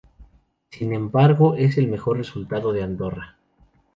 [0.71, 3.37] Sin embargo es el mejor resultado de Andorra.